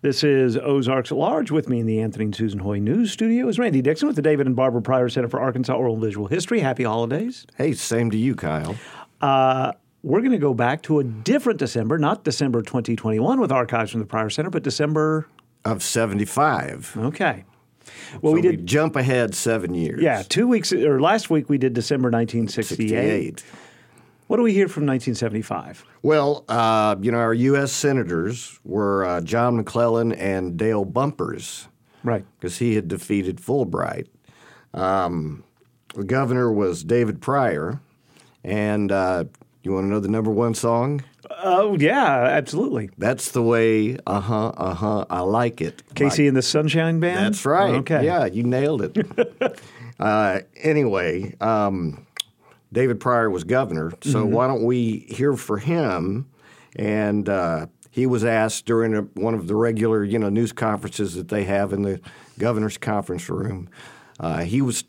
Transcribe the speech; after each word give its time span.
This 0.00 0.22
is 0.22 0.56
Ozarks 0.56 1.10
at 1.10 1.18
Large. 1.18 1.50
With 1.50 1.68
me 1.68 1.80
in 1.80 1.86
the 1.86 2.00
Anthony 2.00 2.26
and 2.26 2.34
Susan 2.36 2.60
Hoy 2.60 2.78
News 2.78 3.10
Studio 3.10 3.48
is 3.48 3.58
Randy 3.58 3.82
Dixon 3.82 4.06
with 4.06 4.14
the 4.16 4.22
David 4.22 4.46
and 4.46 4.54
Barbara 4.54 4.80
Pryor 4.80 5.08
Center 5.08 5.28
for 5.28 5.40
Arkansas 5.40 5.74
Oral 5.74 5.94
and 5.94 6.02
Visual 6.04 6.28
History. 6.28 6.60
Happy 6.60 6.84
holidays. 6.84 7.46
Hey, 7.56 7.72
same 7.72 8.10
to 8.12 8.16
you, 8.16 8.36
Kyle. 8.36 8.76
Uh, 9.20 9.72
we're 10.04 10.20
going 10.20 10.30
to 10.32 10.38
go 10.38 10.54
back 10.54 10.82
to 10.84 11.00
a 11.00 11.04
different 11.04 11.58
December, 11.58 11.98
not 11.98 12.22
December 12.22 12.62
2021 12.62 13.40
with 13.40 13.50
archives 13.50 13.90
from 13.90 13.98
the 13.98 14.06
Pryor 14.06 14.30
Center, 14.30 14.50
but 14.50 14.62
December. 14.62 15.26
Of 15.64 15.82
75. 15.82 16.94
Okay. 16.96 17.44
Well, 18.22 18.32
So 18.32 18.34
we 18.36 18.40
did. 18.42 18.66
jump 18.66 18.94
ahead 18.94 19.34
seven 19.34 19.74
years. 19.74 20.00
yeah, 20.00 20.22
two 20.22 20.46
weeks 20.46 20.72
or 20.72 21.00
last 21.00 21.28
week 21.30 21.48
we 21.48 21.58
did 21.58 21.72
December 21.72 22.08
1968. 22.10 23.40
68. 23.40 23.44
What 24.28 24.36
do 24.36 24.42
we 24.42 24.52
hear 24.52 24.68
from 24.68 24.86
1975? 24.86 25.84
Well, 26.02 26.44
uh, 26.48 26.96
you 27.00 27.10
know, 27.10 27.18
our 27.18 27.34
U.S. 27.34 27.72
senators 27.72 28.60
were 28.64 29.04
uh, 29.04 29.20
John 29.22 29.56
McClellan 29.56 30.12
and 30.12 30.56
Dale 30.56 30.84
Bumpers 30.84 31.66
Right. 32.04 32.24
because 32.38 32.58
he 32.58 32.74
had 32.76 32.88
defeated 32.88 33.38
Fulbright. 33.38 34.06
Um, 34.74 35.44
the 35.94 36.04
governor 36.04 36.52
was 36.52 36.84
David 36.84 37.20
Pryor. 37.20 37.80
And 38.44 38.92
uh, 38.92 39.24
you 39.62 39.72
want 39.72 39.84
to 39.86 39.88
know 39.88 40.00
the 40.00 40.08
number 40.08 40.30
one 40.30 40.54
song? 40.54 41.02
Oh 41.42 41.76
yeah, 41.78 42.22
absolutely. 42.24 42.90
That's 42.96 43.32
the 43.32 43.42
way, 43.42 43.98
uh 44.06 44.20
huh, 44.20 44.48
uh 44.56 44.74
huh, 44.74 45.04
I 45.10 45.20
like 45.20 45.60
it. 45.60 45.82
KC 45.94 46.28
and 46.28 46.36
the 46.36 46.42
Sunshine 46.42 47.00
Band. 47.00 47.18
That's 47.34 47.44
right. 47.44 47.74
Okay. 47.76 48.04
Yeah, 48.04 48.26
you 48.26 48.44
nailed 48.44 48.82
it. 48.82 49.60
uh, 50.00 50.40
anyway, 50.56 51.34
um, 51.40 52.06
David 52.72 53.00
Pryor 53.00 53.30
was 53.30 53.44
governor, 53.44 53.92
so 54.02 54.24
Mm-hmm. 54.24 54.32
why 54.34 54.46
don't 54.46 54.64
we 54.64 55.06
hear 55.08 55.34
for 55.36 55.58
him? 55.58 56.28
And 56.76 57.28
uh, 57.28 57.66
he 57.90 58.06
was 58.06 58.24
asked 58.24 58.66
during 58.66 58.94
a, 58.94 59.02
one 59.20 59.34
of 59.34 59.46
the 59.46 59.54
regular, 59.56 60.04
you 60.04 60.18
know, 60.18 60.28
news 60.28 60.52
conferences 60.52 61.14
that 61.14 61.28
they 61.28 61.44
have 61.44 61.72
in 61.72 61.82
the 61.82 62.00
governor's 62.38 62.76
conference 62.78 63.28
room. 63.28 63.68
Uh, 64.20 64.38
he 64.40 64.60
was 64.60 64.84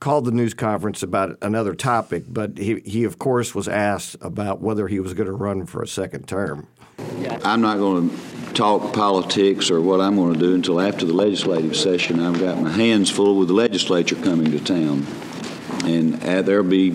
called 0.00 0.26
the 0.26 0.30
news 0.32 0.52
conference 0.52 1.02
about 1.02 1.38
another 1.40 1.74
topic, 1.74 2.24
but 2.28 2.58
he, 2.58 2.80
he 2.80 3.04
of 3.04 3.18
course 3.18 3.54
was 3.54 3.66
asked 3.68 4.16
about 4.20 4.60
whether 4.60 4.86
he 4.86 5.00
was 5.00 5.14
going 5.14 5.26
to 5.26 5.32
run 5.32 5.64
for 5.64 5.82
a 5.82 5.88
second 5.88 6.28
term. 6.28 6.66
I'm 7.44 7.60
not 7.62 7.78
going 7.78 8.10
to 8.10 8.52
talk 8.52 8.92
politics 8.92 9.70
or 9.70 9.80
what 9.80 10.00
I'm 10.00 10.16
going 10.16 10.34
to 10.34 10.38
do 10.38 10.54
until 10.54 10.80
after 10.80 11.06
the 11.06 11.14
legislative 11.14 11.74
session. 11.74 12.20
I've 12.20 12.38
got 12.38 12.60
my 12.60 12.70
hands 12.70 13.10
full 13.10 13.38
with 13.38 13.48
the 13.48 13.54
legislature 13.54 14.16
coming 14.16 14.50
to 14.52 14.60
town. 14.60 15.06
And 15.84 16.22
uh, 16.24 16.42
there'll 16.42 16.64
be 16.64 16.90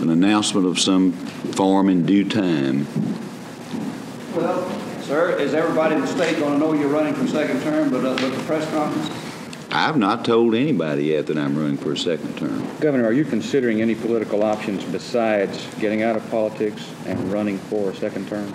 an 0.00 0.10
announcement 0.10 0.66
of 0.66 0.78
some 0.78 1.12
form 1.12 1.88
in 1.88 2.06
due 2.06 2.28
time. 2.28 2.86
Well, 4.34 4.68
sir, 5.02 5.38
is 5.38 5.54
everybody 5.54 5.96
in 5.96 6.00
the 6.00 6.06
state 6.06 6.38
going 6.38 6.54
to 6.54 6.58
know 6.58 6.72
you're 6.72 6.88
running 6.88 7.14
for 7.14 7.26
second 7.26 7.62
term, 7.62 7.90
but, 7.90 8.04
uh, 8.04 8.14
but 8.14 8.30
the 8.30 8.42
press 8.44 8.68
conference? 8.70 9.34
I've 9.70 9.96
not 9.96 10.24
told 10.24 10.54
anybody 10.54 11.06
yet 11.06 11.26
that 11.26 11.36
I'm 11.36 11.58
running 11.58 11.76
for 11.76 11.92
a 11.92 11.96
second 11.96 12.38
term. 12.38 12.64
Governor, 12.78 13.06
are 13.06 13.12
you 13.12 13.24
considering 13.24 13.82
any 13.82 13.96
political 13.96 14.44
options 14.44 14.84
besides 14.84 15.66
getting 15.80 16.02
out 16.02 16.14
of 16.14 16.30
politics 16.30 16.88
and 17.06 17.32
running 17.32 17.58
for 17.58 17.90
a 17.90 17.94
second 17.96 18.28
term? 18.28 18.54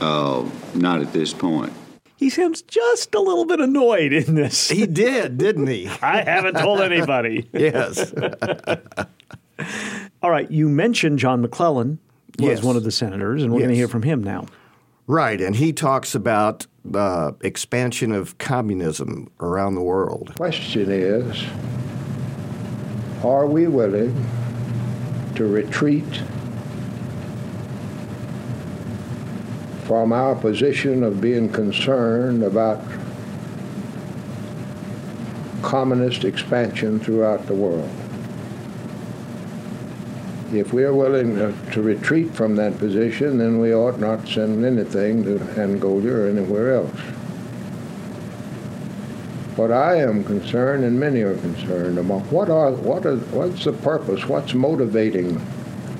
Uh, 0.00 0.48
not 0.74 1.00
at 1.00 1.12
this 1.12 1.32
point. 1.32 1.72
He 2.20 2.28
sounds 2.28 2.60
just 2.60 3.14
a 3.14 3.20
little 3.20 3.46
bit 3.46 3.60
annoyed 3.60 4.12
in 4.12 4.34
this. 4.34 4.68
He 4.68 4.86
did, 4.86 5.38
didn't 5.38 5.68
he? 5.68 5.88
I 6.02 6.20
haven't 6.20 6.56
told 6.58 6.82
anybody. 6.82 7.48
yes. 7.54 8.12
All 10.22 10.30
right, 10.30 10.50
you 10.50 10.68
mentioned 10.68 11.18
John 11.18 11.40
McClellan 11.40 11.98
was 12.38 12.46
Yes. 12.58 12.62
one 12.62 12.76
of 12.76 12.84
the 12.84 12.90
senators, 12.90 13.42
and 13.42 13.50
we're 13.50 13.60
going 13.60 13.70
to 13.70 13.76
hear 13.76 13.88
from 13.88 14.02
him 14.02 14.22
now. 14.22 14.44
Right, 15.06 15.40
and 15.40 15.56
he 15.56 15.72
talks 15.72 16.14
about 16.14 16.66
uh, 16.94 17.32
expansion 17.40 18.12
of 18.12 18.36
communism 18.36 19.30
around 19.40 19.74
the 19.74 19.82
world. 19.82 20.34
Question 20.36 20.90
is, 20.90 21.42
are 23.24 23.46
we 23.46 23.66
willing 23.66 24.14
to 25.36 25.46
retreat 25.46 26.04
from 29.90 30.12
our 30.12 30.36
position 30.36 31.02
of 31.02 31.20
being 31.20 31.48
concerned 31.48 32.44
about 32.44 32.80
communist 35.62 36.22
expansion 36.22 37.00
throughout 37.00 37.44
the 37.48 37.54
world? 37.54 37.90
If 40.52 40.72
we 40.72 40.84
are 40.84 40.94
willing 40.94 41.34
to, 41.34 41.82
retreat 41.82 42.32
from 42.32 42.54
that 42.54 42.78
position, 42.78 43.38
then 43.38 43.58
we 43.58 43.74
ought 43.74 43.98
not 43.98 44.28
send 44.28 44.64
anything 44.64 45.24
to 45.24 45.40
Angola 45.60 46.08
or 46.08 46.28
anywhere 46.28 46.74
else. 46.74 47.00
What 49.56 49.72
I 49.72 49.96
am 49.96 50.22
concerned, 50.22 50.84
and 50.84 51.00
many 51.00 51.22
are 51.22 51.36
concerned 51.38 51.98
about, 51.98 52.22
what 52.26 52.48
are 52.48 52.70
what 52.70 53.04
are 53.06 53.16
what's 53.16 53.64
the 53.64 53.72
purpose? 53.72 54.24
What's 54.28 54.54
motivating 54.54 55.44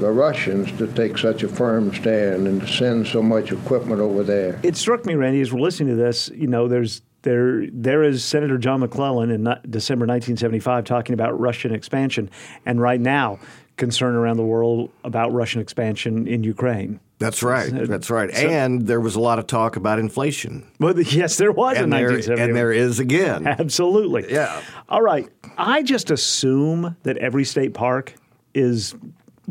the 0.00 0.10
Russians 0.10 0.70
to 0.78 0.86
take 0.88 1.18
such 1.18 1.42
a 1.42 1.48
firm 1.48 1.94
stand 1.94 2.46
and 2.46 2.60
to 2.62 2.66
send 2.66 3.06
so 3.06 3.22
much 3.22 3.52
equipment 3.52 4.00
over 4.00 4.22
there? 4.22 4.58
It 4.62 4.76
struck 4.76 5.06
me, 5.06 5.14
Randy, 5.14 5.40
as 5.40 5.52
we're 5.52 5.60
listening 5.60 5.90
to 5.96 6.02
this. 6.02 6.30
You 6.34 6.46
know, 6.46 6.68
there's 6.68 7.02
there 7.22 7.66
there 7.70 8.02
is 8.02 8.24
Senator 8.24 8.58
John 8.58 8.80
McClellan 8.80 9.30
in 9.30 9.42
not- 9.44 9.70
December 9.70 10.06
1975 10.06 10.84
talking 10.84 11.14
about 11.14 11.38
Russian 11.38 11.74
expansion, 11.74 12.30
and 12.66 12.80
right 12.80 13.00
now 13.00 13.38
concern 13.76 14.14
around 14.14 14.36
the 14.36 14.44
world 14.44 14.90
about 15.04 15.32
Russian 15.32 15.60
expansion 15.62 16.26
in 16.28 16.44
Ukraine. 16.44 17.00
That's 17.18 17.42
right. 17.42 17.70
That's 17.72 18.08
right. 18.10 18.30
and 18.30 18.86
there 18.86 19.00
was 19.00 19.14
a 19.14 19.20
lot 19.20 19.38
of 19.38 19.46
talk 19.46 19.76
about 19.76 19.98
inflation. 19.98 20.66
Well, 20.78 20.98
yes, 21.00 21.36
there 21.36 21.52
was 21.52 21.76
in 21.76 21.84
And 21.84 21.92
there, 21.92 22.10
1975. 22.10 22.48
and 22.48 22.56
there 22.56 22.72
is 22.72 22.98
again. 22.98 23.46
Absolutely. 23.60 24.32
Yeah. 24.32 24.62
All 24.88 25.02
right. 25.02 25.28
I 25.58 25.82
just 25.82 26.10
assume 26.10 26.96
that 27.02 27.16
every 27.18 27.44
state 27.44 27.74
park 27.74 28.14
is 28.54 28.94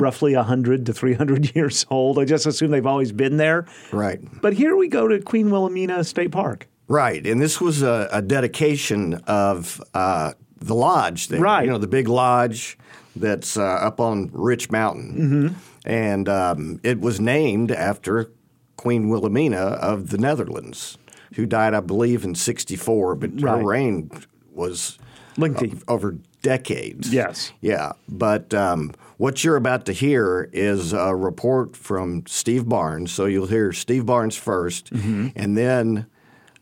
roughly 0.02 0.36
100 0.36 0.86
to 0.88 0.94
300 0.94 1.56
years 1.56 1.86
old. 1.90 2.18
I 2.20 2.26
just 2.26 2.46
assume 2.46 2.72
they've 2.72 2.86
always 2.86 3.12
been 3.12 3.38
there. 3.38 3.66
Right. 3.92 4.20
But 4.42 4.54
here 4.54 4.76
we 4.76 4.88
go 4.88 5.08
to 5.08 5.20
Queen 5.20 5.50
Wilhelmina 5.52 6.04
State 6.04 6.32
Park. 6.32 6.68
Right. 6.88 7.26
And 7.26 7.40
this 7.42 7.62
was 7.62 7.82
a, 7.84 8.10
a 8.12 8.22
dedication 8.22 9.16
of 9.28 9.82
uh, 9.94 10.34
the 10.60 10.74
lodge 10.76 11.28
there. 11.28 11.40
Right. 11.40 11.66
You 11.66 11.70
know, 11.72 11.78
the 11.78 11.88
big 11.88 12.08
lodge 12.08 12.78
that's 13.16 13.58
uh, 13.58 13.64
up 13.64 14.00
on 14.00 14.30
Rich 14.34 14.72
Mountain. 14.72 15.14
Mm-hmm. 15.54 15.60
And 15.86 16.28
um, 16.30 16.80
it 16.84 17.00
was 17.00 17.20
named 17.20 17.72
after 17.72 18.31
Queen 18.78 19.10
Wilhelmina 19.10 19.58
of 19.58 20.10
the 20.10 20.18
Netherlands, 20.18 20.98
who 21.36 21.46
died, 21.46 21.74
I 21.74 21.80
believe, 21.81 22.24
in 22.24 22.34
64, 22.36 23.16
but 23.16 23.30
Right. 23.42 23.58
her 23.60 23.64
reign 23.66 24.10
was 24.52 24.98
Lengthy. 25.38 25.78
over 25.88 26.18
decades. 26.42 27.14
Yes. 27.14 27.52
Yeah. 27.62 27.94
But 28.08 28.54
um, 28.54 28.94
what 29.19 29.44
you're 29.44 29.56
about 29.57 29.85
to 29.85 29.91
hear 29.94 30.50
is 30.53 30.94
a 30.94 31.13
report 31.16 31.75
from 31.75 32.24
Steve 32.25 32.68
Barnes. 32.69 33.12
So 33.12 33.25
you'll 33.25 33.47
hear 33.47 33.72
Steve 33.74 34.06
Barnes 34.06 34.40
1st 34.40 34.84
Mm-hmm. 34.91 35.28
and 35.35 35.57
then 35.57 36.06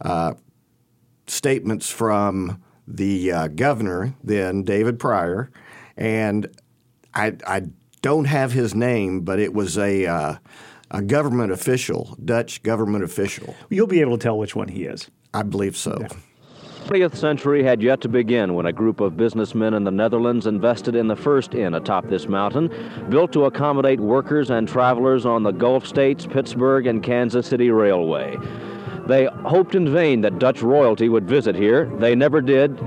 uh, 0.01 0.33
statements 1.27 1.89
from 1.89 2.61
the 2.87 3.31
uh, 3.31 3.47
governor, 3.49 4.15
then 4.23 4.63
David 4.63 4.97
Pryor, 4.99 5.51
and 5.97 6.47
I, 7.13 7.33
I 7.45 7.63
don't 8.01 8.25
have 8.25 8.53
his 8.53 8.73
name, 8.73 9.21
but 9.21 9.39
it 9.39 9.53
was 9.53 9.77
a 9.77 10.05
uh, 10.05 10.35
a 10.89 11.01
government 11.01 11.51
official, 11.51 12.15
Dutch 12.23 12.63
government 12.63 13.03
official. 13.03 13.55
You'll 13.69 13.87
be 13.87 13.99
able 14.01 14.17
to 14.17 14.23
tell 14.23 14.37
which 14.37 14.55
one 14.55 14.69
he 14.69 14.85
is. 14.85 15.09
I 15.33 15.43
believe 15.43 15.75
so. 15.75 15.91
The 15.91 16.15
20th 16.87 17.15
century 17.17 17.63
had 17.63 17.83
yet 17.83 17.99
to 17.99 18.07
begin 18.07 18.53
when 18.53 18.65
a 18.65 18.71
group 18.71 19.01
of 19.01 19.17
businessmen 19.17 19.73
in 19.73 19.83
the 19.83 19.91
Netherlands 19.91 20.47
invested 20.47 20.95
in 20.95 21.09
the 21.09 21.17
first 21.17 21.53
inn 21.53 21.73
atop 21.73 22.07
this 22.07 22.29
mountain, 22.29 22.71
built 23.09 23.33
to 23.33 23.43
accommodate 23.43 23.99
workers 23.99 24.49
and 24.51 24.69
travelers 24.69 25.25
on 25.25 25.43
the 25.43 25.51
Gulf 25.51 25.85
States, 25.85 26.25
Pittsburg, 26.25 26.87
and 26.87 27.03
Kansas 27.03 27.45
City 27.45 27.71
Railway. 27.71 28.37
They 29.05 29.25
hoped 29.25 29.75
in 29.75 29.91
vain 29.91 30.21
that 30.21 30.39
Dutch 30.39 30.61
royalty 30.61 31.09
would 31.09 31.27
visit 31.27 31.55
here. 31.55 31.87
They 31.97 32.15
never 32.15 32.39
did, 32.39 32.77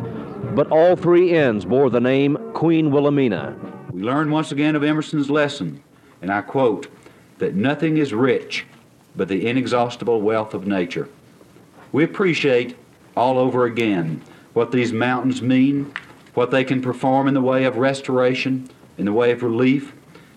but 0.55 0.71
all 0.71 0.97
three 0.97 1.33
inns 1.37 1.67
bore 1.67 1.91
the 1.91 2.01
name 2.01 2.39
Queen 2.55 2.91
Wilhelmina. 2.91 3.55
We 3.93 4.01
learn 4.01 4.31
once 4.31 4.51
again 4.51 4.77
of 4.77 4.83
Emerson's 4.83 5.29
lesson, 5.29 5.83
and 6.23 6.33
I 6.33 6.41
quote, 6.41 6.89
that 7.37 7.55
nothing 7.55 7.99
is 7.99 8.15
rich 8.15 8.65
but 9.15 9.29
the 9.29 9.47
inexhaustible 9.47 10.23
wealth 10.23 10.55
of 10.55 10.67
nature. 10.67 11.11
We 11.93 12.05
appreciate 12.05 12.77
all 13.17 13.39
over 13.39 13.65
again 13.65 14.23
what 14.53 14.73
these 14.73 14.93
mountains 14.93 15.41
mean, 15.41 15.93
what 16.35 16.51
they 16.51 16.65
can 16.65 16.83
perform 16.83 17.29
in 17.29 17.35
the 17.35 17.41
way 17.41 17.65
of 17.65 17.77
restoration, 17.77 18.69
in 18.99 19.05
the 19.05 19.13
way 19.13 19.31
of 19.31 19.43
relief, 19.43 19.93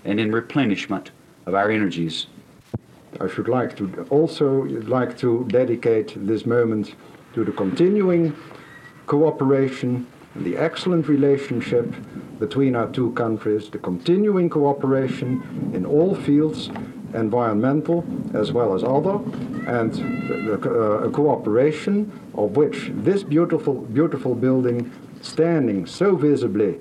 and 0.05 0.19
in 0.19 0.31
replenishment 0.31 1.11
of 1.45 1.53
our 1.53 1.71
energies. 1.71 2.27
I 3.19 3.27
should 3.27 3.47
like 3.47 3.75
to 3.77 4.05
also 4.09 4.63
like 4.63 5.17
to 5.19 5.45
dedicate 5.49 6.13
this 6.15 6.45
moment 6.45 6.95
to 7.33 7.43
the 7.43 7.51
continuing 7.51 8.35
cooperation 9.05 10.07
and 10.35 10.45
the 10.45 10.57
excellent 10.57 11.07
relationship 11.07 11.93
between 12.39 12.75
our 12.75 12.87
two 12.87 13.11
countries, 13.11 13.69
the 13.69 13.77
continuing 13.77 14.49
cooperation 14.49 15.71
in 15.73 15.85
all 15.85 16.15
fields, 16.15 16.69
environmental 17.13 18.05
as 18.33 18.51
well 18.51 18.73
as 18.73 18.83
other, 18.83 19.15
and 19.67 19.93
the, 20.27 20.57
the, 20.57 20.69
uh, 20.69 21.07
a 21.07 21.11
cooperation 21.11 22.11
of 22.35 22.55
which 22.57 22.91
this 22.95 23.23
beautiful, 23.23 23.73
beautiful 23.73 24.35
building 24.35 24.91
standing 25.21 25.85
so 25.85 26.15
visibly 26.15 26.79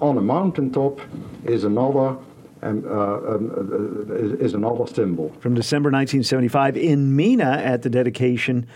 on 0.00 0.18
a 0.18 0.20
mountaintop 0.20 1.00
is 1.44 1.64
another 1.64 2.16
um, 2.60 2.84
uh, 2.86 2.90
um, 2.90 4.08
uh, 4.10 4.14
is, 4.14 4.32
is 4.40 4.54
another 4.54 4.86
symbol. 4.86 5.32
From 5.40 5.54
December 5.54 5.90
1975 5.90 6.76
in 6.76 7.14
Mena 7.14 7.62
at 7.64 7.82
the 7.82 7.90
dedication 7.90 8.66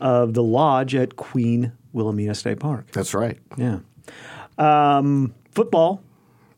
of 0.00 0.34
the 0.34 0.42
lodge 0.42 0.94
at 0.94 1.16
Queen 1.16 1.72
Wilhelmina 1.92 2.34
State 2.34 2.58
Park. 2.58 2.90
That's 2.90 3.14
right. 3.14 3.38
Yeah. 3.56 3.80
Um, 4.58 5.34
football, 5.52 6.02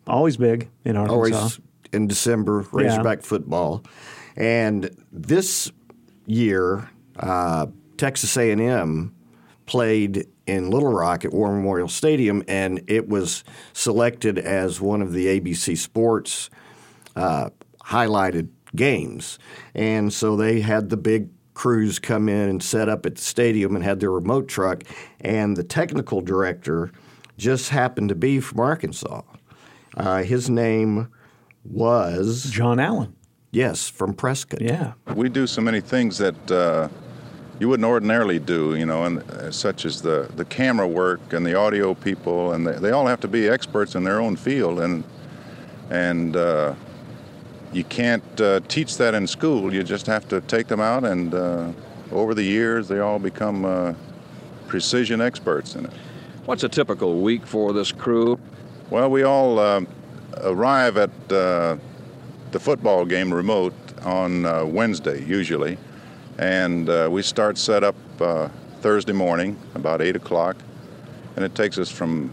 always 0.07 0.37
big 0.37 0.71
in 0.85 0.97
Arkansas. 0.97 1.37
Always 1.37 1.61
in 1.93 2.07
December, 2.07 2.65
Razorback 2.73 3.23
football, 3.23 3.83
and 4.37 4.91
this 5.13 5.71
year, 6.27 6.89
uh, 7.19 7.67
Texas 7.97 8.37
A&M 8.37 9.15
played 9.67 10.27
in 10.47 10.71
Little 10.71 10.93
Rock 10.93 11.25
at 11.25 11.33
War 11.33 11.53
Memorial 11.53 11.89
Stadium, 11.89 12.43
and 12.49 12.83
it 12.89 13.09
was 13.09 13.45
selected 13.73 14.39
as 14.39 14.81
one 14.81 15.03
of 15.03 15.13
the 15.13 15.27
ABC 15.27 15.77
Sports 15.77 16.51
uh, 17.15 17.51
highlighted 17.85 18.49
games. 18.75 19.39
And 19.75 20.13
so 20.13 20.37
they 20.37 20.61
had 20.61 20.89
the 20.89 20.97
big 20.97 21.29
crews 21.55 21.99
come 21.99 22.29
in 22.29 22.49
and 22.49 22.63
set 22.63 22.89
up 22.89 23.05
at 23.07 23.17
the 23.17 23.21
stadium 23.21 23.77
and 23.77 23.85
had 23.85 24.01
their 24.01 24.11
remote 24.11 24.49
truck, 24.49 24.83
and 25.21 25.57
the 25.57 25.65
technical 25.65 26.21
director 26.21 26.91
just 27.37 27.69
happened 27.69 28.09
to 28.09 28.15
be 28.15 28.41
from 28.41 28.61
Arkansas. 28.61 29.23
Uh, 29.97 30.23
his 30.23 30.49
name 30.49 31.13
was 31.65 32.51
John 32.51 32.81
Allen. 32.81 33.15
Yes, 33.51 33.89
from 33.89 34.15
Prescott. 34.15 34.61
Yeah. 34.61 34.93
We 35.15 35.29
do 35.29 35.47
so 35.47 35.61
many 35.61 35.81
things 35.81 36.19
that 36.19 36.51
uh, 36.51 36.89
you 37.59 37.69
wouldn't 37.69 37.87
ordinarily 37.87 38.39
do, 38.39 38.77
you 38.77 38.87
know, 38.87 39.05
and 39.05 39.19
uh, 39.19 39.51
such 39.51 39.85
as 39.85 40.01
the, 40.01 40.31
the 40.37 40.45
camera 40.45 40.87
work 40.87 41.33
and 41.33 41.45
the 41.45 41.55
audio 41.55 41.95
people, 41.95 42.53
and 42.53 42.67
they, 42.67 42.79
they 42.79 42.91
all 42.93 43.07
have 43.07 43.21
to 43.21 43.29
be 43.29 43.49
experts 43.49 43.95
in 43.95 44.05
their 44.05 44.21
own 44.21 44.37
field, 44.37 44.81
and 44.81 45.05
and 45.91 46.37
uh, 46.37 46.75
you 47.73 47.83
can't 47.85 48.41
uh, 48.41 48.61
teach 48.69 48.97
that 48.99 49.15
in 49.15 49.27
school. 49.27 49.75
You 49.75 49.83
just 49.83 50.07
have 50.07 50.29
to 50.29 50.41
take 50.43 50.69
them 50.69 50.81
out, 50.81 51.05
and 51.05 51.35
uh, 51.35 51.73
over 52.13 52.35
the 52.35 52.45
years, 52.45 52.87
they 52.87 53.01
all 53.01 53.19
become 53.19 53.65
uh, 53.65 53.95
precision 54.69 55.21
experts 55.21 55.75
in 55.75 55.87
it. 55.87 55.93
What's 56.47 56.63
a 56.63 56.69
typical 56.69 57.21
week 57.21 57.45
for 57.45 57.73
this 57.73 57.93
crew? 57.93 58.39
Well, 58.89 59.11
we 59.11 59.25
all 59.25 59.59
uh, 59.59 59.83
arrive 60.39 60.97
at 60.97 61.11
uh, 61.33 61.77
the 62.51 62.61
football 62.61 63.05
game 63.05 63.33
remote 63.33 63.75
on 64.03 64.47
uh, 64.47 64.65
Wednesday, 64.65 65.25
usually, 65.25 65.79
and 66.39 66.89
uh, 66.89 67.09
we 67.11 67.23
start 67.23 67.59
set 67.59 67.85
up 67.85 67.95
uh, 68.21 68.49
Thursday 68.81 69.13
morning 69.13 69.59
about 69.75 70.01
8 70.01 70.17
o'clock, 70.17 70.57
and 71.37 71.45
it 71.45 71.55
takes 71.55 71.79
us 71.79 71.91
from 71.91 72.33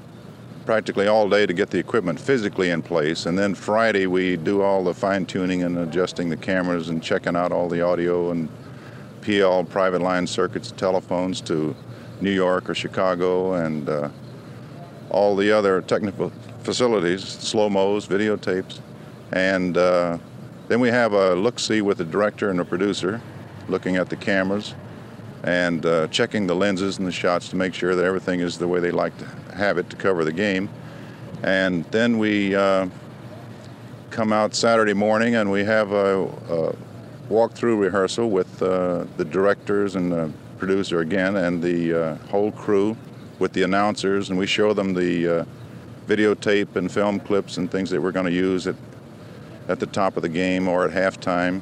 practically 0.66 1.08
all 1.08 1.30
day 1.30 1.46
to 1.46 1.54
get 1.54 1.70
the 1.70 1.80
equipment 1.80 2.20
physically 2.20 2.70
in 2.70 2.82
place, 2.82 3.26
and 3.26 3.38
then 3.38 3.56
Friday 3.56 4.08
we 4.08 4.38
do 4.38 4.62
all 4.62 4.84
the 4.84 4.94
fine 4.94 5.26
tuning 5.26 5.64
and 5.64 5.78
adjusting 5.78 6.30
the 6.30 6.38
cameras 6.38 6.90
and 6.90 7.02
checking 7.02 7.36
out 7.36 7.52
all 7.52 7.70
the 7.70 7.82
audio 7.82 8.32
and 8.32 8.50
PL 9.22 9.64
private 9.66 10.02
line 10.02 10.26
circuits, 10.26 10.72
telephones 10.72 11.42
to 11.42 11.76
New 12.22 12.32
York 12.32 12.70
or 12.70 12.76
Chicago, 12.76 13.54
and 13.54 13.90
uh, 13.90 14.10
all 15.10 15.36
the 15.36 15.52
other 15.52 15.82
technical 15.82 16.32
facilities, 16.68 17.24
slow 17.24 17.70
mos, 17.70 18.08
videotapes, 18.08 18.82
and 19.32 19.78
uh, 19.78 20.18
then 20.68 20.82
we 20.82 20.90
have 20.90 21.14
a 21.14 21.34
look 21.34 21.60
see 21.60 21.82
with 21.82 21.98
the 21.98 22.04
director 22.04 22.50
and 22.50 22.60
the 22.60 22.66
producer, 22.66 23.22
looking 23.70 23.96
at 23.96 24.10
the 24.10 24.18
cameras 24.18 24.76
and 25.44 25.86
uh, 25.86 26.10
checking 26.10 26.46
the 26.46 26.54
lenses 26.54 26.98
and 26.98 27.08
the 27.08 27.12
shots 27.12 27.48
to 27.48 27.56
make 27.56 27.74
sure 27.74 27.96
that 27.96 28.04
everything 28.04 28.42
is 28.42 28.58
the 28.58 28.68
way 28.68 28.82
they 28.82 28.92
like 28.92 29.18
to 29.18 29.26
have 29.56 29.78
it 29.78 29.90
to 29.90 29.96
cover 29.96 30.26
the 30.26 30.34
game. 30.34 30.68
And 31.42 31.86
then 31.86 32.18
we 32.18 32.54
uh, 32.54 32.90
come 34.10 34.34
out 34.34 34.54
Saturday 34.54 34.94
morning 34.94 35.36
and 35.36 35.50
we 35.50 35.64
have 35.64 35.94
a, 35.94 36.26
a 36.50 36.76
walk-through 37.30 37.78
rehearsal 37.78 38.30
with 38.30 38.62
uh, 38.62 39.06
the 39.16 39.24
directors 39.24 39.96
and 39.96 40.12
the 40.12 40.30
producer 40.58 41.00
again 41.00 41.38
and 41.38 41.64
the 41.64 41.94
uh, 41.94 42.16
whole 42.28 42.52
crew 42.52 42.98
with 43.40 43.54
the 43.54 43.64
announcers, 43.64 44.32
and 44.32 44.38
we 44.38 44.48
show 44.48 44.74
them 44.74 44.94
the 44.94 45.28
uh, 45.28 45.46
videotape 46.08 46.76
and 46.76 46.92
film 46.92 47.20
clips 47.20 47.58
and 47.58 47.72
things 47.72 47.90
that 47.90 48.02
we're 48.02 48.12
going 48.12 48.26
to 48.26 48.32
use 48.32 48.68
at 48.68 48.76
at 49.68 49.80
the 49.80 49.86
top 49.86 50.16
of 50.16 50.24
the 50.24 50.30
game 50.30 50.68
or 50.68 50.88
at 50.88 50.92
halftime. 50.92 51.62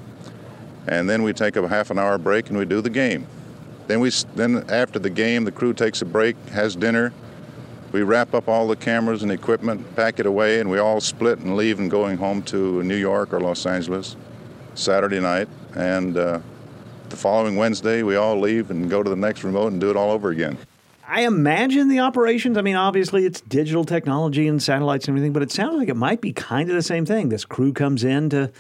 And 0.88 1.10
then 1.10 1.24
we 1.24 1.34
take 1.34 1.56
a 1.56 1.68
half 1.68 1.90
an 1.90 1.98
hour 1.98 2.18
break 2.18 2.50
and 2.50 2.58
we 2.58 2.66
do 2.66 2.82
the 2.82 2.90
game. 2.90 3.28
Then 3.88 4.00
we 4.00 4.12
then 4.36 4.66
after 4.70 5.00
the 5.00 5.10
game, 5.10 5.44
the 5.44 5.52
crew 5.52 5.74
takes 5.74 6.02
a 6.02 6.06
break, 6.06 6.36
has 6.50 6.76
dinner. 6.76 7.14
We 7.92 8.04
wrap 8.04 8.34
up 8.34 8.48
all 8.48 8.68
the 8.68 8.76
cameras 8.76 9.24
and 9.24 9.32
equipment, 9.32 9.96
pack 9.96 10.20
it 10.20 10.26
away, 10.26 10.60
and 10.60 10.70
we 10.70 10.80
all 10.80 11.00
split 11.00 11.40
and 11.40 11.56
leave 11.56 11.80
and 11.80 11.90
going 11.90 12.18
home 12.18 12.42
to 12.44 12.84
New 12.84 12.96
York 12.96 13.34
or 13.34 13.40
Los 13.40 13.66
Angeles 13.66 14.16
Saturday 14.74 15.20
night. 15.20 15.48
And 15.76 16.18
uh, 16.18 16.40
the 17.10 17.16
following 17.16 17.56
Wednesday, 17.56 18.04
we 18.04 18.16
all 18.16 18.40
leave 18.40 18.70
and 18.72 18.90
go 18.90 19.02
to 19.02 19.10
the 19.10 19.16
next 19.16 19.44
remote 19.44 19.72
and 19.72 19.80
do 19.80 19.90
it 19.90 19.96
all 19.96 20.12
over 20.12 20.30
again. 20.30 20.58
I 21.08 21.22
imagine 21.22 21.88
the 21.88 22.00
operations. 22.00 22.58
I 22.58 22.62
mean, 22.62 22.76
obviously 22.76 23.26
it's 23.26 23.42
digital 23.42 23.84
technology 23.84 24.48
and 24.48 24.62
satellites 24.62 25.08
and 25.08 25.14
everything, 25.16 25.34
but 25.34 25.44
it 25.44 25.52
sounds 25.52 25.76
like 25.78 25.90
it 25.90 25.96
might 25.96 26.22
be 26.22 26.34
kind 26.34 26.70
of 26.70 26.76
the 26.76 26.82
same 26.82 27.06
thing. 27.06 27.30
This 27.30 27.46
crew 27.46 27.74
comes 27.74 28.04
in 28.04 28.30
to 28.32 28.52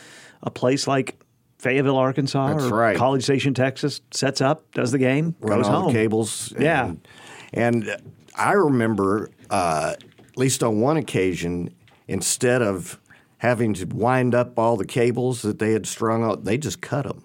a 0.43 0.51
place 0.51 0.87
like 0.87 1.17
Fayetteville, 1.57 1.97
Arkansas, 1.97 2.53
That's 2.53 2.65
or 2.65 2.75
right. 2.75 2.97
College 2.97 3.23
Station, 3.23 3.53
Texas, 3.53 4.01
sets 4.11 4.41
up, 4.41 4.71
does 4.73 4.91
the 4.91 4.99
game, 4.99 5.35
run 5.39 5.59
goes 5.59 5.67
home. 5.67 5.87
the 5.87 5.93
cables. 5.93 6.53
Yeah. 6.59 6.85
And, 6.85 7.07
and 7.53 8.01
I 8.37 8.51
remember, 8.51 9.31
uh, 9.49 9.95
at 9.97 10.37
least 10.37 10.63
on 10.63 10.81
one 10.81 10.97
occasion, 10.97 11.73
instead 12.07 12.61
of 12.61 12.99
having 13.39 13.73
to 13.75 13.85
wind 13.85 14.35
up 14.35 14.59
all 14.59 14.77
the 14.77 14.85
cables 14.85 15.41
that 15.41 15.57
they 15.59 15.71
had 15.71 15.87
strung 15.87 16.23
out, 16.23 16.43
they 16.43 16.57
just 16.57 16.81
cut 16.81 17.05
them. 17.07 17.23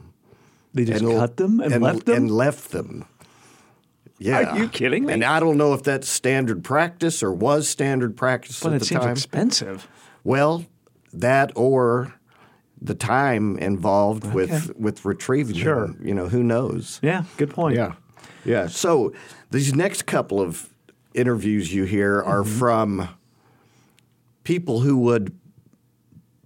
They 0.72 0.84
just 0.84 1.02
And- 1.02 1.18
cut 1.18 1.36
them 1.36 1.60
and, 1.60 1.82
left 1.82 2.06
them. 2.06 2.16
And 2.16 2.30
left 2.30 2.70
them. 2.70 3.04
Yeah. 4.22 4.50
Are 4.52 4.58
you 4.58 4.68
kidding 4.68 5.06
me? 5.06 5.14
And 5.14 5.24
I 5.24 5.40
don't 5.40 5.56
know 5.56 5.72
if 5.74 5.82
that's 5.82 6.08
standard 6.08 6.62
practice 6.62 7.22
or 7.22 7.32
was 7.32 7.66
standard 7.68 8.16
practice 8.16 8.60
but 8.62 8.68
at 8.72 8.76
it 8.76 8.78
the 8.80 8.84
seems 8.84 9.00
time. 9.02 9.12
expensive. 9.12 9.88
Well, 10.24 10.66
that 11.14 11.50
or 11.56 12.14
the 12.82 12.94
time 12.94 13.56
involved 13.58 14.32
with 14.34 14.76
with 14.76 15.04
retrieving 15.06 15.56
Sure. 15.56 15.86
them. 15.88 16.00
You 16.04 16.14
know, 16.14 16.28
who 16.28 16.42
knows? 16.42 17.00
Yeah, 17.02 17.24
good 17.38 17.50
point. 17.50 17.76
Yeah. 17.76 17.94
Yeah. 18.44 18.66
So 18.68 19.12
these 19.50 19.74
next 19.74 20.04
couple 20.06 20.40
of 20.40 20.68
interviews 21.14 21.72
you 21.74 21.84
hear 21.84 22.20
are 22.22 22.42
Mm-hmm. 22.42 22.58
from 22.58 23.08
people 24.44 24.80
who 24.80 24.98
would 24.98 25.34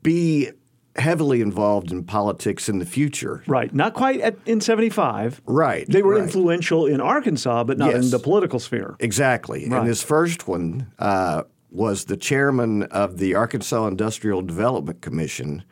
be 0.03 0.51
heavily 0.97 1.41
involved 1.41 1.91
in 1.91 2.05
politics 2.05 2.69
in 2.69 2.79
the 2.79 2.87
future. 2.87 3.43
Right. 3.47 3.75
Not 3.75 3.95
quite 3.95 4.21
at, 4.21 4.37
in 4.47 4.61
75. 4.61 5.43
Right. 5.47 5.87
They 5.89 6.03
were 6.03 6.15
right. 6.15 6.23
influential 6.23 6.87
in 6.87 7.01
Arkansas, 7.01 7.65
but 7.65 7.79
not 7.79 7.95
in 7.95 8.11
the 8.11 8.19
political 8.19 8.59
sphere. 8.59 8.97
Exactly. 9.01 9.69
Right. 9.69 9.81
And 9.81 9.89
this 9.89 10.03
first 10.03 10.47
one 10.47 10.93
uh, 10.99 11.43
was 11.71 12.05
the 12.05 12.17
chairman 12.17 12.85
of 12.85 13.19
the 13.19 13.35
Arkansas 13.35 13.87
Industrial 13.87 14.43
Development 14.43 15.01
Commission, 15.01 15.65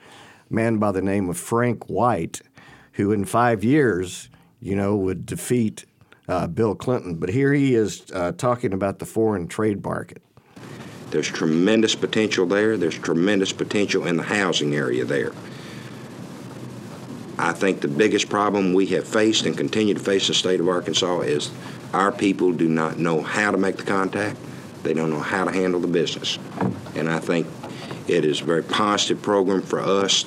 a 0.50 0.54
man 0.54 0.78
by 0.78 0.90
the 0.90 1.02
name 1.02 1.28
of 1.28 1.36
Frank 1.36 1.88
White, 1.88 2.42
who 2.92 3.12
in 3.12 3.24
five 3.24 3.62
years, 3.62 4.28
you 4.60 4.74
know, 4.74 4.96
would 4.96 5.24
defeat 5.24 5.86
uh, 6.28 6.46
Bill 6.46 6.74
Clinton. 6.74 7.16
But 7.16 7.30
here 7.30 7.52
he 7.52 7.74
is 7.74 8.04
uh, 8.12 8.32
talking 8.32 8.72
about 8.72 8.98
the 8.98 9.06
foreign 9.06 9.46
trade 9.46 9.84
market. 9.84 10.21
There's 11.12 11.28
tremendous 11.28 11.94
potential 11.94 12.46
there. 12.46 12.78
There's 12.78 12.98
tremendous 12.98 13.52
potential 13.52 14.06
in 14.06 14.16
the 14.16 14.22
housing 14.22 14.74
area 14.74 15.04
there. 15.04 15.32
I 17.38 17.52
think 17.52 17.82
the 17.82 17.88
biggest 17.88 18.30
problem 18.30 18.72
we 18.72 18.86
have 18.86 19.06
faced 19.06 19.44
and 19.44 19.56
continue 19.56 19.92
to 19.92 20.00
face 20.00 20.24
in 20.24 20.28
the 20.28 20.34
state 20.34 20.58
of 20.58 20.68
Arkansas 20.68 21.20
is 21.20 21.50
our 21.92 22.12
people 22.12 22.52
do 22.52 22.66
not 22.66 22.98
know 22.98 23.20
how 23.20 23.50
to 23.50 23.58
make 23.58 23.76
the 23.76 23.82
contact. 23.82 24.38
They 24.84 24.94
don't 24.94 25.10
know 25.10 25.20
how 25.20 25.44
to 25.44 25.52
handle 25.52 25.80
the 25.80 25.86
business. 25.86 26.38
And 26.94 27.10
I 27.10 27.18
think 27.18 27.46
it 28.08 28.24
is 28.24 28.40
a 28.40 28.44
very 28.44 28.62
positive 28.62 29.20
program 29.20 29.60
for 29.60 29.80
us 29.80 30.24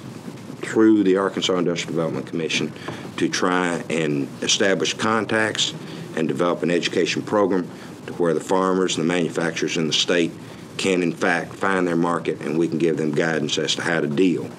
through 0.58 1.04
the 1.04 1.18
Arkansas 1.18 1.58
Industrial 1.58 1.94
Development 1.94 2.28
Commission 2.28 2.72
to 3.18 3.28
try 3.28 3.84
and 3.90 4.28
establish 4.44 4.94
contacts 4.94 5.74
and 6.16 6.28
develop 6.28 6.62
an 6.62 6.70
education 6.70 7.24
program 7.24 7.68
to 8.06 8.14
where 8.14 8.36
the 8.36 8.40
farmers 8.40 8.98
and 8.98 9.10
the 9.10 9.14
manufacturers 9.14 9.78
in 9.78 9.88
the 9.88 9.94
state 9.94 10.32
can 10.78 11.02
in 11.04 11.12
fact 11.14 11.54
find 11.54 11.88
their 11.88 11.96
market 11.96 12.40
and 12.42 12.58
we 12.58 12.68
can 12.68 12.78
give 12.78 12.98
them 12.98 13.12
guidance 13.12 13.58
as 13.58 13.76
to 13.76 13.82
how 13.82 14.02
to 14.02 14.08
deal 14.08 14.50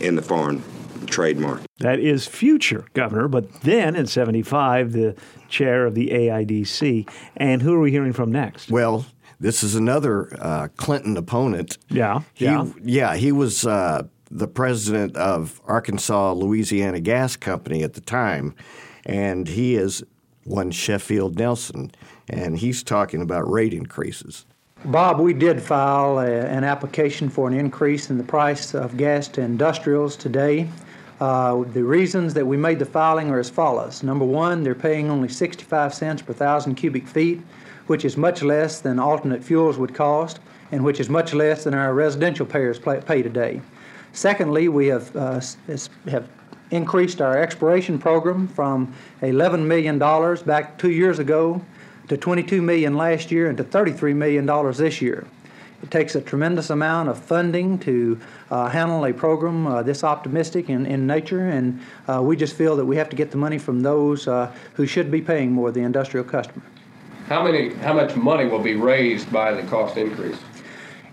in 0.00 0.16
the 0.16 0.22
foreign 0.22 0.62
trade 1.06 1.38
market. 1.38 1.66
That 1.78 1.98
is 2.00 2.26
future 2.26 2.86
governor, 2.94 3.28
but 3.28 3.60
then 3.62 3.94
in 3.96 4.06
75, 4.06 4.92
the 4.92 5.14
chair 5.48 5.86
of 5.86 5.94
the 5.94 6.08
AIDC. 6.08 7.08
And 7.36 7.62
who 7.62 7.74
are 7.74 7.80
we 7.80 7.90
hearing 7.90 8.12
from 8.12 8.32
next? 8.32 8.70
Well, 8.70 9.06
this 9.38 9.62
is 9.62 9.74
another 9.74 10.34
uh, 10.40 10.68
Clinton 10.76 11.16
opponent. 11.16 11.78
Yeah, 11.88 12.22
He, 12.34 12.46
yeah. 12.46 12.66
yeah, 12.82 13.16
he 13.16 13.32
was 13.32 13.66
uh, 13.66 14.04
the 14.30 14.48
president 14.48 15.16
of 15.16 15.60
Arkansas 15.66 16.32
Louisiana 16.32 17.00
Gas 17.00 17.36
Company 17.36 17.82
at 17.82 17.94
the 17.94 18.00
time, 18.00 18.54
and 19.04 19.46
he 19.46 19.76
is 19.76 20.02
one 20.44 20.70
Sheffield 20.70 21.38
Nelson, 21.38 21.90
and 22.28 22.58
he's 22.58 22.82
talking 22.82 23.20
about 23.20 23.50
rate 23.50 23.74
increases. 23.74 24.46
Bob, 24.86 25.18
we 25.18 25.32
did 25.32 25.60
file 25.60 26.20
a, 26.20 26.30
an 26.30 26.62
application 26.62 27.28
for 27.28 27.48
an 27.48 27.54
increase 27.54 28.08
in 28.08 28.18
the 28.18 28.22
price 28.22 28.72
of 28.72 28.96
gas 28.96 29.26
to 29.26 29.40
industrials 29.40 30.14
today. 30.14 30.68
Uh, 31.18 31.64
the 31.72 31.82
reasons 31.82 32.34
that 32.34 32.46
we 32.46 32.56
made 32.56 32.78
the 32.78 32.86
filing 32.86 33.28
are 33.30 33.40
as 33.40 33.50
follows. 33.50 34.04
Number 34.04 34.24
one, 34.24 34.62
they're 34.62 34.76
paying 34.76 35.10
only 35.10 35.28
65 35.28 35.92
cents 35.92 36.22
per 36.22 36.32
thousand 36.32 36.76
cubic 36.76 37.08
feet, 37.08 37.40
which 37.88 38.04
is 38.04 38.16
much 38.16 38.44
less 38.44 38.80
than 38.80 39.00
alternate 39.00 39.42
fuels 39.42 39.76
would 39.76 39.92
cost, 39.92 40.38
and 40.70 40.84
which 40.84 41.00
is 41.00 41.08
much 41.08 41.34
less 41.34 41.64
than 41.64 41.74
our 41.74 41.92
residential 41.92 42.46
payers 42.46 42.78
pay 42.78 43.22
today. 43.22 43.60
Secondly, 44.12 44.68
we 44.68 44.86
have, 44.86 45.16
uh, 45.16 45.40
have 46.08 46.28
increased 46.70 47.20
our 47.20 47.36
exploration 47.36 47.98
program 47.98 48.46
from 48.46 48.94
$11 49.20 49.66
million 49.66 49.98
back 49.98 50.78
two 50.78 50.92
years 50.92 51.18
ago 51.18 51.60
to 52.08 52.16
22 52.16 52.62
million 52.62 52.96
last 52.96 53.30
year 53.30 53.48
and 53.48 53.56
to 53.58 53.64
33 53.64 54.14
million 54.14 54.46
dollars 54.46 54.78
this 54.78 55.00
year. 55.00 55.26
It 55.82 55.90
takes 55.90 56.14
a 56.14 56.20
tremendous 56.20 56.70
amount 56.70 57.10
of 57.10 57.18
funding 57.18 57.78
to 57.80 58.18
uh, 58.50 58.68
handle 58.68 59.04
a 59.04 59.12
program 59.12 59.66
uh, 59.66 59.82
this 59.82 60.02
optimistic 60.04 60.70
in, 60.70 60.86
in 60.86 61.06
nature, 61.06 61.48
and 61.48 61.80
uh, 62.08 62.22
we 62.22 62.34
just 62.34 62.56
feel 62.56 62.76
that 62.76 62.84
we 62.86 62.96
have 62.96 63.10
to 63.10 63.16
get 63.16 63.30
the 63.30 63.36
money 63.36 63.58
from 63.58 63.82
those 63.82 64.26
uh, 64.26 64.52
who 64.74 64.86
should 64.86 65.10
be 65.10 65.20
paying 65.20 65.52
more, 65.52 65.70
the 65.70 65.80
industrial 65.80 66.24
customer. 66.24 66.64
How 67.26 67.44
many? 67.44 67.74
How 67.74 67.92
much 67.92 68.16
money 68.16 68.46
will 68.46 68.60
be 68.60 68.74
raised 68.74 69.30
by 69.32 69.52
the 69.52 69.62
cost 69.68 69.96
increase? 69.96 70.38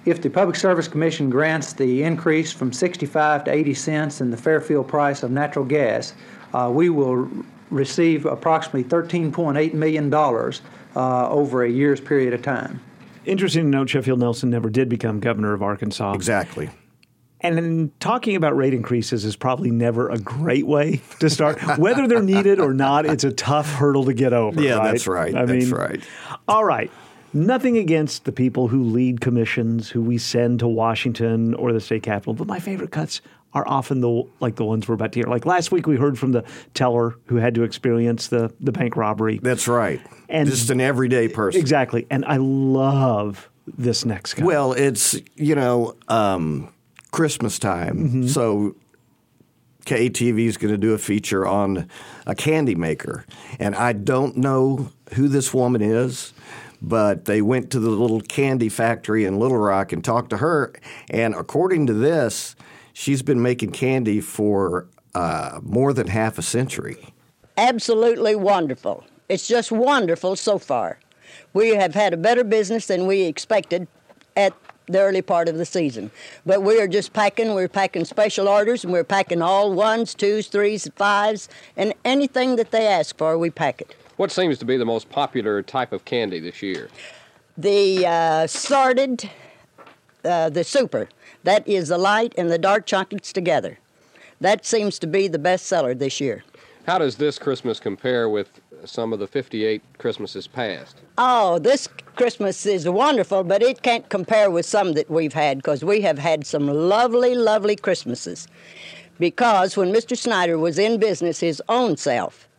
If 0.06 0.22
the 0.22 0.30
Public 0.30 0.56
Service 0.56 0.88
Commission 0.88 1.30
grants 1.30 1.74
the 1.74 2.04
increase 2.04 2.52
from 2.52 2.74
65 2.74 3.46
to 3.46 3.52
80 3.52 3.74
cents 3.74 4.22
in 4.22 4.32
the 4.32 4.38
Fairfield 4.38 4.88
price 4.88 5.24
of 5.24 5.32
natural 5.32 5.66
gas, 5.66 6.14
uh, 6.54 6.70
we 6.74 6.90
will 6.90 7.30
receive 7.70 8.26
approximately 8.26 8.84
$13.8 8.84 9.74
million 9.74 10.14
uh, 10.96 11.30
over 11.30 11.64
a 11.64 11.70
year's 11.70 12.00
period 12.00 12.34
of 12.34 12.42
time. 12.42 12.82
Interesting 13.26 13.66
to 13.66 13.70
note, 13.70 13.90
Sheffield 13.90 14.20
Nelson 14.20 14.50
never 14.50 14.70
did 14.70 14.90
become 14.90 15.20
governor 15.20 15.54
of 15.54 15.64
Arkansas. 15.64 16.14
Exactly. 16.14 16.70
And 17.42 17.60
in 17.60 17.92
talking 18.00 18.38
about 18.38 18.56
rate 18.56 18.74
increases 18.74 19.26
is 19.26 19.36
probably 19.36 19.70
never 19.70 20.10
a 20.10 20.18
great 20.18 20.66
way 20.66 21.02
to 21.20 21.30
start. 21.30 21.62
Whether 21.78 22.08
they're 22.08 22.22
needed 22.22 22.60
or 22.60 22.74
not, 22.74 23.06
it's 23.06 23.26
a 23.26 23.32
tough 23.32 23.70
hurdle 23.74 24.06
to 24.06 24.14
get 24.14 24.32
over. 24.32 24.62
Yeah, 24.62 24.76
right? 24.76 24.92
that's 24.92 25.08
right. 25.08 25.36
I 25.36 25.46
that's 25.46 25.66
mean, 25.66 25.74
right. 25.74 26.02
All 26.48 26.64
right. 26.64 26.90
Nothing 27.34 27.78
against 27.78 28.26
the 28.26 28.32
people 28.32 28.68
who 28.70 28.84
lead 28.84 29.20
commissions, 29.20 29.90
who 29.90 30.02
we 30.02 30.18
send 30.18 30.60
to 30.60 30.68
Washington 30.68 31.54
or 31.56 31.74
the 31.74 31.82
state 31.82 32.04
capitol, 32.04 32.34
but 32.34 32.48
my 32.48 32.60
favorite 32.60 32.92
cuts 32.92 33.22
are 33.54 33.68
often 33.68 34.02
the 34.02 34.24
like 34.40 34.56
the 34.56 34.66
ones 34.66 34.88
we're 34.88 34.96
about 34.96 35.12
to 35.14 35.20
hear. 35.20 35.28
Like 35.28 35.46
last 35.46 35.72
week, 35.72 35.86
we 35.88 35.96
heard 35.98 36.18
from 36.18 36.32
the 36.32 36.44
teller 36.74 37.16
who 37.28 37.36
had 37.38 37.56
to 37.56 37.64
experience 37.64 38.28
the 38.28 38.54
the 38.60 38.72
bank 38.72 38.96
robbery. 38.96 39.40
That's 39.42 39.68
right. 39.68 40.02
And 40.30 40.50
just 40.50 40.70
an 40.70 40.82
everyday 40.82 41.28
person. 41.28 41.62
Exactly. 41.62 42.08
And 42.10 42.26
I 42.26 42.38
love 42.38 43.50
this 43.68 44.06
next 44.06 44.34
cut. 44.36 44.46
Well, 44.46 44.74
it's 44.74 45.16
you 45.36 45.56
know 45.56 45.96
um, 46.08 46.74
Christmas 47.12 47.60
time, 47.60 47.98
Mm-hmm. 47.98 48.28
so 48.28 48.76
KTV 49.86 50.46
is 50.48 50.58
going 50.58 50.72
to 50.74 50.78
do 50.78 50.94
a 50.94 50.98
feature 50.98 51.46
on 51.46 51.90
a 52.26 52.34
candy 52.36 52.76
maker, 52.76 53.26
and 53.60 53.76
I 53.76 53.94
don't 53.94 54.38
know 54.38 54.90
who 55.14 55.28
this 55.28 55.54
woman 55.54 55.82
is. 55.82 56.34
But 56.86 57.24
they 57.24 57.42
went 57.42 57.72
to 57.72 57.80
the 57.80 57.90
little 57.90 58.20
candy 58.20 58.68
factory 58.68 59.24
in 59.24 59.40
Little 59.40 59.58
Rock 59.58 59.94
and 59.94 60.04
talked 60.04 60.32
to 60.32 60.38
her. 60.38 60.74
And 61.10 61.34
according 61.34 61.88
to 61.88 61.94
this, 61.94 62.58
she's 62.94 63.22
been 63.22 63.42
making 63.42 63.72
candy 63.72 64.22
for 64.22 64.88
uh, 65.16 65.60
more 65.62 65.94
than 65.94 66.08
half 66.08 66.38
a 66.38 66.42
century. 66.42 67.14
Absolutely 67.58 68.36
wonderful. 68.36 69.04
It's 69.30 69.48
just 69.48 69.72
wonderful 69.72 70.36
so 70.36 70.58
far. 70.58 71.00
We 71.54 71.70
have 71.70 71.94
had 71.94 72.14
a 72.14 72.18
better 72.18 72.44
business 72.44 72.88
than 72.88 73.06
we 73.06 73.24
expected 73.24 73.88
at 74.36 74.54
the 74.88 75.00
early 75.00 75.22
part 75.22 75.48
of 75.48 75.58
the 75.58 75.66
season. 75.66 76.12
But 76.46 76.62
we 76.62 76.80
are 76.80 76.88
just 76.88 77.14
packing, 77.14 77.54
we're 77.54 77.70
packing 77.70 78.06
special 78.06 78.48
orders, 78.48 78.84
and 78.84 78.92
we're 78.92 79.04
packing 79.04 79.42
all 79.42 79.72
ones, 79.74 80.14
twos, 80.14 80.48
threes, 80.48 80.90
fives, 80.96 81.48
and 81.78 81.94
anything 82.04 82.58
that 82.58 82.72
they 82.72 82.88
ask 82.88 83.18
for, 83.18 83.38
we 83.38 83.50
pack 83.50 83.82
it. 83.82 83.96
What 84.18 84.32
seems 84.32 84.58
to 84.60 84.66
be 84.66 84.78
the 84.78 84.86
most 84.86 85.10
popular 85.10 85.62
type 85.62 85.94
of 85.94 86.06
candy 86.06 86.40
this 86.40 86.62
year? 86.62 86.90
The 87.58 88.06
uh, 88.06 88.48
sorted, 88.48 89.30
uh, 90.26 90.50
the 90.50 90.64
super. 90.64 91.10
That 91.44 91.68
is 91.68 91.90
the 91.90 91.98
light 91.98 92.34
and 92.38 92.50
the 92.50 92.58
dark 92.58 92.86
chocolates 92.86 93.34
together. 93.34 93.80
That 94.42 94.66
seems 94.66 95.00
to 95.00 95.08
be 95.08 95.28
the 95.28 95.40
best 95.40 95.66
seller 95.66 95.94
this 95.94 96.20
year. 96.20 96.44
How 96.86 96.98
does 96.98 97.16
this 97.16 97.40
Christmas 97.40 97.80
compare 97.80 98.28
with 98.28 98.60
some 98.86 99.14
of 99.14 99.20
the 99.20 99.28
58 99.28 99.82
Christmases 99.98 100.48
past? 100.48 100.98
Oh, 101.18 101.60
this 101.60 101.88
Christmas 102.16 102.66
is 102.66 102.88
wonderful, 102.88 103.44
but 103.44 103.64
it 103.64 103.82
can't 103.84 104.08
compare 104.10 104.52
with 104.52 104.66
some 104.66 104.94
that 104.94 105.10
we've 105.10 105.34
had 105.34 105.58
because 105.58 105.84
we 105.86 106.02
have 106.02 106.20
had 106.20 106.46
some 106.46 106.68
lovely, 106.68 107.36
lovely 107.36 107.76
Christmases. 107.76 108.48
Because 109.20 109.78
when 109.78 109.94
Mr. 109.94 110.18
Snyder 110.18 110.58
was 110.58 110.78
in 110.78 111.00
business 111.00 111.40
his 111.40 111.62
own 111.70 111.96
self, 111.96 112.50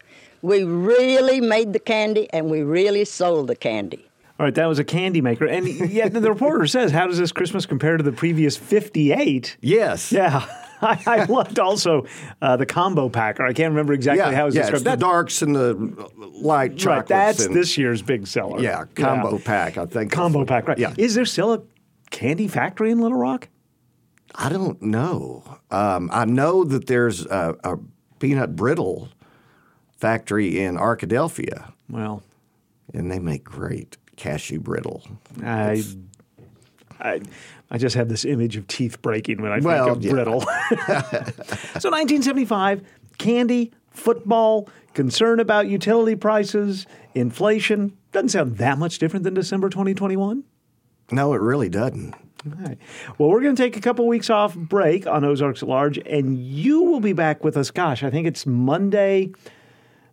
we 0.41 0.65
really 0.65 1.41
made 1.41 1.73
the 1.73 1.79
candy 1.79 2.29
and 2.33 2.51
we 2.51 2.63
really 2.63 3.05
sold 3.05 3.49
the 3.49 3.57
candy. 3.57 4.07
All 4.39 4.45
right, 4.45 4.55
that 4.57 4.67
was 4.67 4.81
a 4.81 4.85
candy 4.85 5.21
maker. 5.21 5.47
And 5.47 5.67
yet 5.91 6.13
the 6.13 6.21
reporter 6.21 6.67
says, 6.67 6.91
How 6.91 7.07
does 7.07 7.19
this 7.19 7.31
Christmas 7.31 7.67
compare 7.67 7.97
to 7.97 8.03
the 8.03 8.13
previous 8.13 8.57
58? 8.57 9.57
Yes. 9.61 10.11
Yeah. 10.11 10.45
I, 10.83 11.03
I 11.07 11.25
loved 11.25 11.59
also 11.59 12.05
uh, 12.43 12.57
the 12.57 12.67
combo 12.67 13.09
packer. 13.09 13.47
I 13.47 13.53
can't 13.53 13.71
remember 13.71 13.93
exactly 13.93 14.19
yeah, 14.19 14.37
how 14.37 14.47
it's 14.47 14.57
yeah, 14.57 14.63
described. 14.63 14.87
It's 14.87 14.91
the 14.91 14.97
darks 14.97 15.41
and 15.41 15.55
the 15.55 16.11
light 16.19 16.77
chocolates. 16.77 16.87
Right, 16.87 17.07
that's 17.07 17.45
and, 17.47 17.55
this 17.55 17.79
year's 17.79 18.03
big 18.03 18.27
seller. 18.27 18.61
Yeah, 18.61 18.85
combo 18.95 19.39
yeah. 19.39 19.45
pack, 19.45 19.79
I 19.79 19.87
think. 19.87 20.13
Combo 20.13 20.45
pack, 20.45 20.69
right. 20.69 20.77
Yeah. 20.77 20.93
Is 20.99 21.15
there 21.15 21.25
still 21.25 21.55
a 21.55 21.63
candy 22.11 22.49
factory 22.49 22.91
in 22.91 23.01
Little 23.01 23.17
Rock? 23.17 23.49
I 24.35 24.49
don't 24.49 24.83
know. 24.83 25.45
Um, 25.71 26.11
I 26.13 26.25
know 26.25 26.65
that 26.65 26.87
there's 26.87 27.25
a, 27.27 27.57
a 27.65 27.79
peanut 28.19 28.57
brittle 28.57 29.09
factory 29.97 30.61
in 30.61 30.77
Arkadelphia. 30.77 31.73
Well, 31.89 32.23
and 32.93 33.11
they 33.11 33.21
make 33.21 33.45
great 33.45 33.97
cashew 34.17 34.61
brittle. 34.61 35.03
I, 35.43 35.83
I, 37.01 37.21
I 37.71 37.79
just 37.79 37.97
have 37.97 38.09
this 38.09 38.25
image 38.25 38.57
of 38.57 38.67
teeth 38.67 39.03
breaking 39.03 39.43
when 39.43 39.53
I 39.53 39.57
think 39.57 39.67
well, 39.67 39.91
of 39.93 40.03
yeah. 40.03 40.11
brittle. 40.13 40.41
so 41.81 41.91
1975, 41.91 42.83
candy, 43.19 43.73
football, 43.91 44.69
concern 44.95 45.41
about 45.41 45.67
utility 45.67 46.17
prices, 46.17 46.87
inflation. 47.15 47.97
Doesn't 48.13 48.31
sound 48.31 48.59
that 48.59 48.79
much 48.79 48.99
different 48.99 49.25
than 49.25 49.35
December 49.35 49.69
2021. 49.69 50.45
No, 51.11 51.35
it 51.35 51.41
really 51.41 51.69
doesn't. 51.69 52.15
All 52.47 52.65
right. 52.65 52.79
Well, 53.19 53.31
we're 53.31 53.41
going 53.41 53.57
to 53.57 53.63
take 53.63 53.77
a 53.77 53.81
couple 53.81 54.07
weeks 54.07 54.31
off 54.31 54.55
break 54.55 55.07
on 55.07 55.25
Ozarks 55.25 55.63
at 55.63 55.69
Large, 55.69 55.99
and 55.99 56.39
you 56.39 56.83
will 56.83 57.01
be 57.01 57.13
back 57.13 57.43
with 57.43 57.57
us. 57.57 57.71
Gosh, 57.71 58.03
I 58.03 58.11
think 58.11 58.27
it's 58.27 58.47
Monday, 58.47 59.33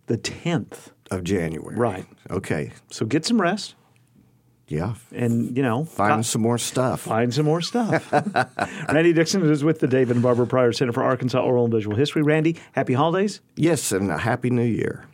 the 0.08 0.18
10th 0.18 0.92
of 1.10 1.24
January. 1.24 1.76
Right. 1.76 2.06
Okay. 2.30 2.72
So 2.90 3.06
get 3.06 3.26
some 3.26 3.42
rest. 3.42 3.76
Yeah. 4.72 4.94
And, 5.12 5.58
you 5.58 5.64
know, 5.64 5.84
find 5.84 6.26
some 6.26 6.42
more 6.42 6.58
stuff. 6.58 7.02
Find 7.02 7.34
some 7.34 7.46
more 7.46 7.62
stuff. 7.62 8.10
Randy 8.90 9.12
Dixon 9.12 9.48
is 9.50 9.64
with 9.66 9.80
the 9.80 9.88
David 9.88 10.16
and 10.16 10.24
Barbara 10.24 10.48
Pryor 10.48 10.72
Center 10.72 10.94
for 10.94 11.04
Arkansas 11.04 11.42
Oral 11.42 11.66
and 11.66 11.74
Visual 11.74 11.98
History. 11.98 12.22
Randy, 12.22 12.56
happy 12.72 12.94
holidays. 12.94 13.42
Yes, 13.58 13.92
and 13.92 14.10
a 14.10 14.18
happy 14.18 14.50
new 14.50 14.64
year. 14.64 15.06